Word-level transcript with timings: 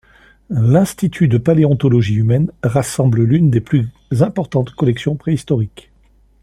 L'Institut 0.49 1.27
de 1.27 1.37
paléontologie 1.37 2.15
humaine 2.15 2.49
rassemble 2.63 3.21
l'une 3.21 3.51
des 3.51 3.61
plus 3.61 3.87
importantes 4.21 4.71
collections 4.71 5.15
préhistoriques. 5.15 5.91